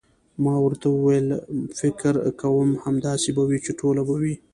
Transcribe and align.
ما 0.43 0.53
ورته 0.65 0.87
وویل: 0.91 1.27
فکر 1.79 2.13
کوم، 2.41 2.69
همداسې 2.85 3.29
به 3.35 3.43
وي، 3.49 3.59
چې 3.65 3.71
ټوله 3.79 4.01
به 4.07 4.15
وي. 4.21 4.35